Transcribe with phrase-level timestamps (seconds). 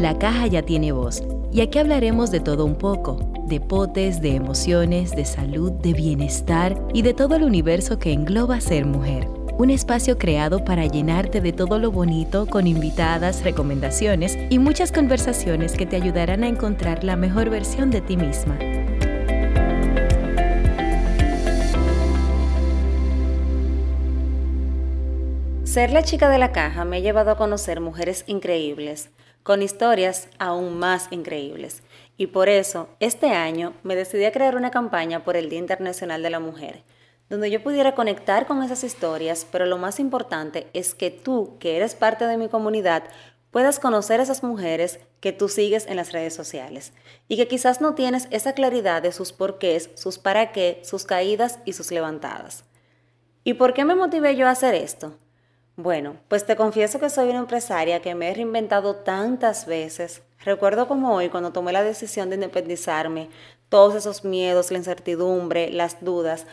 [0.00, 4.34] La caja ya tiene voz y aquí hablaremos de todo un poco, de potes, de
[4.34, 9.28] emociones, de salud, de bienestar y de todo el universo que engloba ser mujer.
[9.58, 15.72] Un espacio creado para llenarte de todo lo bonito con invitadas, recomendaciones y muchas conversaciones
[15.72, 18.58] que te ayudarán a encontrar la mejor versión de ti misma.
[25.70, 29.10] Ser la chica de la caja me ha llevado a conocer mujeres increíbles,
[29.44, 31.84] con historias aún más increíbles.
[32.16, 36.24] Y por eso, este año me decidí a crear una campaña por el Día Internacional
[36.24, 36.82] de la Mujer,
[37.28, 41.76] donde yo pudiera conectar con esas historias, pero lo más importante es que tú, que
[41.76, 43.04] eres parte de mi comunidad,
[43.52, 46.92] puedas conocer esas mujeres que tú sigues en las redes sociales
[47.28, 51.60] y que quizás no tienes esa claridad de sus porqués, sus para qué, sus caídas
[51.64, 52.64] y sus levantadas.
[53.44, 55.16] ¿Y por qué me motivé yo a hacer esto?
[55.82, 60.20] Bueno, pues te confieso que soy una empresaria que me he reinventado tantas veces.
[60.44, 63.30] Recuerdo como hoy cuando tomé la decisión de independizarme,
[63.70, 66.44] todos esos miedos, la incertidumbre, las dudas.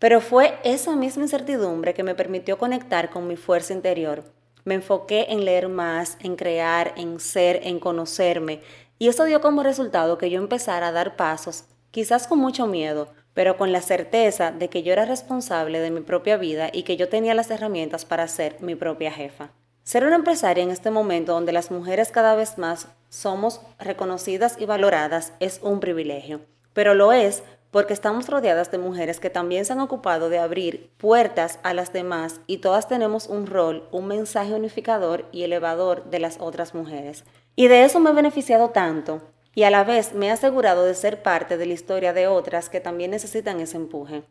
[0.00, 4.24] Pero fue esa misma incertidumbre que me permitió conectar con mi fuerza interior.
[4.64, 8.60] Me enfoqué en leer más, en crear, en ser, en conocerme.
[8.98, 13.12] Y eso dio como resultado que yo empezara a dar pasos, quizás con mucho miedo,
[13.34, 16.96] pero con la certeza de que yo era responsable de mi propia vida y que
[16.96, 19.50] yo tenía las herramientas para ser mi propia jefa.
[19.84, 24.64] Ser una empresaria en este momento donde las mujeres cada vez más somos reconocidas y
[24.64, 26.40] valoradas es un privilegio,
[26.72, 30.90] pero lo es porque estamos rodeadas de mujeres que también se han ocupado de abrir
[30.98, 36.20] puertas a las demás y todas tenemos un rol, un mensaje unificador y elevador de
[36.20, 37.24] las otras mujeres.
[37.56, 39.22] Y de eso me he beneficiado tanto
[39.54, 42.68] y a la vez me he asegurado de ser parte de la historia de otras
[42.68, 44.22] que también necesitan ese empuje.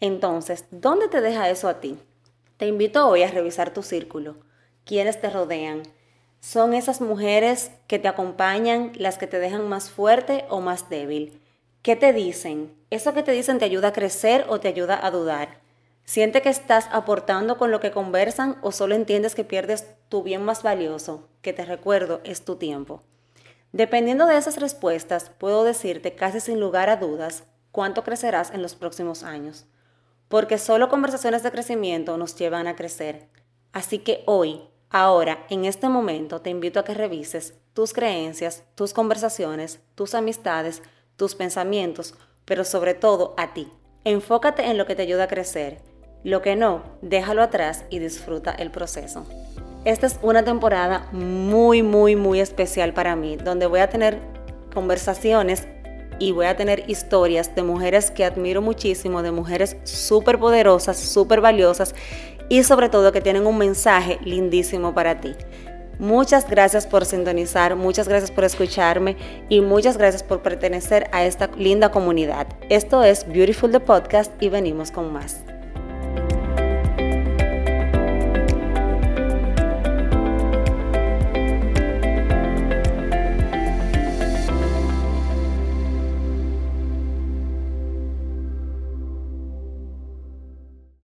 [0.00, 1.98] Entonces, ¿dónde te deja eso a ti?
[2.56, 4.36] Te invito hoy a revisar tu círculo.
[4.84, 5.82] ¿Quiénes te rodean?
[6.40, 11.40] ¿Son esas mujeres que te acompañan las que te dejan más fuerte o más débil?
[11.82, 12.74] ¿Qué te dicen?
[12.90, 15.60] ¿Eso que te dicen te ayuda a crecer o te ayuda a dudar?
[16.04, 20.44] ¿Siente que estás aportando con lo que conversan o solo entiendes que pierdes tu bien
[20.44, 23.02] más valioso, que te recuerdo es tu tiempo?
[23.74, 27.42] Dependiendo de esas respuestas, puedo decirte casi sin lugar a dudas
[27.72, 29.66] cuánto crecerás en los próximos años,
[30.28, 33.26] porque solo conversaciones de crecimiento nos llevan a crecer.
[33.72, 38.92] Así que hoy, ahora, en este momento, te invito a que revises tus creencias, tus
[38.92, 40.80] conversaciones, tus amistades,
[41.16, 42.14] tus pensamientos,
[42.44, 43.68] pero sobre todo a ti.
[44.04, 45.80] Enfócate en lo que te ayuda a crecer.
[46.22, 49.26] Lo que no, déjalo atrás y disfruta el proceso.
[49.84, 54.18] Esta es una temporada muy, muy, muy especial para mí, donde voy a tener
[54.72, 55.68] conversaciones
[56.18, 61.42] y voy a tener historias de mujeres que admiro muchísimo, de mujeres súper poderosas, súper
[61.42, 61.94] valiosas
[62.48, 65.34] y sobre todo que tienen un mensaje lindísimo para ti.
[65.98, 69.16] Muchas gracias por sintonizar, muchas gracias por escucharme
[69.50, 72.46] y muchas gracias por pertenecer a esta linda comunidad.
[72.70, 75.53] Esto es Beautiful the Podcast y venimos con más.